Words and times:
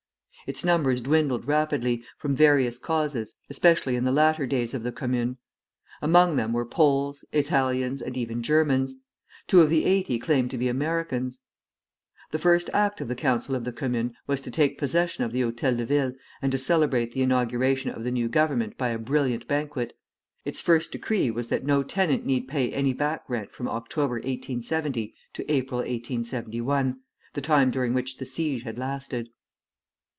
Its 0.47 0.65
numbers 0.65 1.01
dwindled 1.01 1.47
rapidly, 1.47 2.03
from 2.17 2.35
various 2.35 2.77
causes, 2.79 3.33
especially 3.49 3.95
in 3.95 4.03
the 4.05 4.11
latter 4.11 4.47
days 4.47 4.73
of 4.73 4.81
the 4.83 4.91
Commune. 4.91 5.37
Among 6.01 6.35
them 6.35 6.51
were 6.51 6.65
Poles, 6.65 7.23
Italians, 7.31 8.01
and 8.01 8.17
even 8.17 8.41
Germans; 8.43 8.95
two 9.47 9.61
of 9.61 9.69
the 9.69 9.85
eighty 9.85 10.17
claimed 10.19 10.49
to 10.51 10.57
be 10.57 10.67
Americans. 10.67 11.39
The 12.31 12.39
first 12.39 12.71
act 12.73 12.99
of 12.99 13.07
the 13.07 13.15
Council 13.15 13.53
of 13.55 13.63
the 13.65 13.71
Commune 13.71 14.15
was 14.27 14.41
to 14.41 14.49
take 14.51 14.79
possession 14.79 15.23
of 15.23 15.31
the 15.31 15.41
Hôtel 15.41 15.77
de 15.77 15.85
Ville 15.85 16.13
and 16.41 16.51
to 16.51 16.57
celebrate 16.57 17.13
the 17.13 17.21
inauguration 17.21 17.91
of 17.91 18.03
the 18.03 18.11
new 18.11 18.27
government 18.27 18.77
by 18.79 18.89
a 18.89 18.97
brilliant 18.99 19.47
banquet; 19.47 19.95
its 20.43 20.59
first 20.59 20.91
decree 20.91 21.29
was 21.31 21.47
that 21.49 21.63
no 21.65 21.81
tenant 21.83 22.25
need 22.25 22.47
pay 22.47 22.73
any 22.73 22.93
back 22.93 23.23
rent 23.29 23.51
from 23.51 23.69
October, 23.69 24.15
1870, 24.15 25.13
to 25.33 25.49
April, 25.49 25.77
1871, 25.79 26.99
the 27.33 27.41
time 27.41 27.69
during 27.71 27.93
which 27.93 28.17
the 28.17 28.25
siege 28.25 28.63
had 28.63 28.79
lasted. 28.79 29.29